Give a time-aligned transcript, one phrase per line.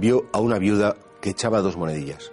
[0.00, 2.32] Vio a una viuda que echaba dos monedillas.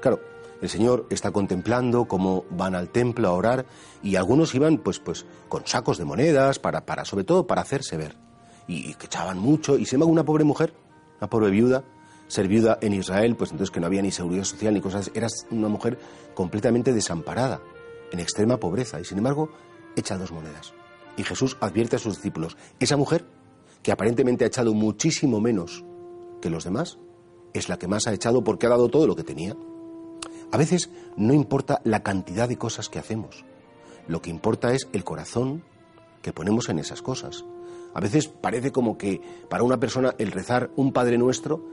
[0.00, 0.20] Claro,
[0.60, 3.66] el Señor está contemplando cómo van al templo a orar
[4.02, 7.96] y algunos iban pues pues con sacos de monedas para para sobre todo para hacerse
[7.96, 8.16] ver
[8.66, 10.74] y, que echaban mucho y se embargo una pobre mujer,
[11.20, 11.84] una pobre viuda,
[12.26, 15.28] ser viuda en Israel, pues entonces que no había ni seguridad social ni cosas, era
[15.50, 15.98] una mujer
[16.34, 17.60] completamente desamparada,
[18.12, 19.50] en extrema pobreza y sin embargo
[19.96, 20.74] echa dos monedas.
[21.16, 23.24] Y Jesús advierte a sus discípulos, esa mujer
[23.82, 25.84] que aparentemente ha echado muchísimo menos
[26.40, 26.98] que los demás,
[27.52, 29.56] es la que más ha echado porque ha dado todo lo que tenía.
[30.50, 33.44] A veces no importa la cantidad de cosas que hacemos,
[34.06, 35.62] lo que importa es el corazón
[36.22, 37.44] que ponemos en esas cosas.
[37.94, 41.64] A veces parece como que para una persona el rezar un Padre Nuestro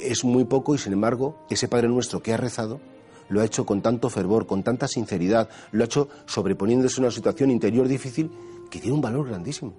[0.00, 2.80] es muy poco y sin embargo ese Padre Nuestro que ha rezado
[3.28, 7.10] lo ha hecho con tanto fervor, con tanta sinceridad, lo ha hecho sobreponiéndose a una
[7.10, 8.30] situación interior difícil
[8.70, 9.72] que tiene un valor grandísimo.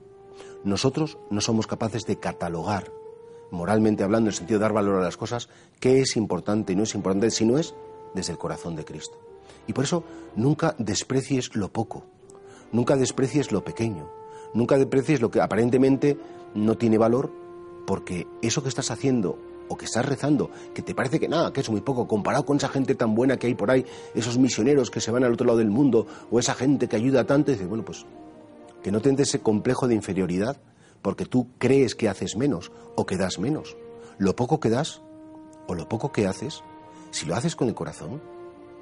[0.64, 2.92] Nosotros no somos capaces de catalogar
[3.52, 6.76] moralmente hablando, en el sentido de dar valor a las cosas, qué es importante y
[6.76, 7.76] no es importante, si no es
[8.14, 9.18] desde el corazón de Cristo.
[9.68, 10.04] Y por eso
[10.36, 12.06] nunca desprecies lo poco,
[12.72, 14.10] nunca desprecies lo pequeño,
[14.54, 16.18] nunca desprecies lo que aparentemente
[16.54, 17.32] no tiene valor,
[17.86, 19.38] porque eso que estás haciendo
[19.68, 22.58] o que estás rezando, que te parece que nada, que es muy poco, comparado con
[22.58, 25.48] esa gente tan buena que hay por ahí, esos misioneros que se van al otro
[25.48, 28.06] lado del mundo, o esa gente que ayuda tanto, y dices, bueno, pues
[28.84, 30.58] que no tengas ese complejo de inferioridad,
[31.06, 33.78] porque tú crees que haces menos o que das menos.
[34.18, 35.04] Lo poco que das
[35.68, 36.64] o lo poco que haces,
[37.12, 38.24] si lo haces con el corazón,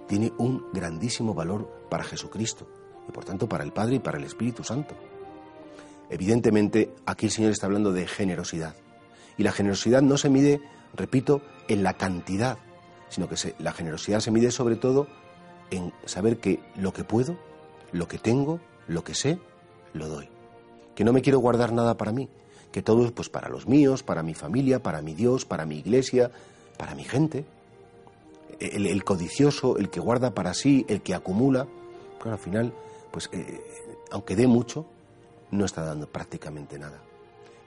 [0.07, 2.65] tiene un grandísimo valor para Jesucristo
[3.09, 4.95] y por tanto para el Padre y para el Espíritu Santo.
[6.09, 8.73] Evidentemente, aquí el Señor está hablando de generosidad.
[9.37, 10.61] Y la generosidad no se mide,
[10.93, 12.57] repito, en la cantidad,
[13.09, 15.07] sino que la generosidad se mide sobre todo
[15.71, 17.37] en saber que lo que puedo,
[17.91, 19.39] lo que tengo, lo que sé,
[19.91, 20.32] lo doy
[20.95, 22.29] que no me quiero guardar nada para mí,
[22.71, 25.77] que todo es pues para los míos, para mi familia, para mi Dios, para mi
[25.77, 26.31] iglesia,
[26.77, 27.45] para mi gente.
[28.59, 31.67] El, codicioso, el que guarda para sí, el que acumula,
[32.19, 32.73] claro, al final,
[33.11, 33.61] pues eh,
[34.11, 34.85] aunque dé mucho,
[35.51, 36.99] no está dando prácticamente nada.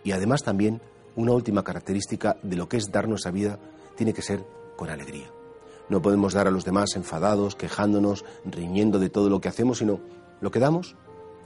[0.04, 0.80] Y además también
[1.16, 3.58] una última característica de lo que es dar nuestra vida
[3.96, 4.44] tiene que ser
[4.76, 5.30] con alegría.
[5.88, 10.00] No podemos dar a los demás enfadados, quejándonos, riñendo de todo lo que hacemos, sino
[10.40, 10.96] lo que damos,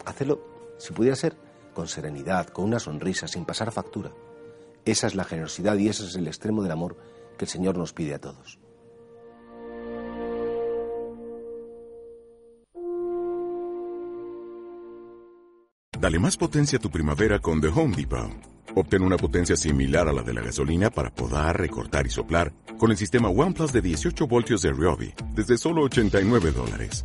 [0.05, 0.41] hacerlo,
[0.79, 1.37] si pudiera ser,
[1.73, 4.13] con serenidad, con una sonrisa, sin pasar factura.
[4.85, 6.97] Esa es la generosidad y ese es el extremo del amor
[7.37, 8.59] que el Señor nos pide a todos.
[16.01, 18.31] Dale más potencia a tu primavera con The Home Depot.
[18.75, 22.91] Obtén una potencia similar a la de la gasolina para podar, recortar y soplar con
[22.91, 27.05] el sistema OnePlus de 18 voltios de Ryobi desde solo 89 dólares.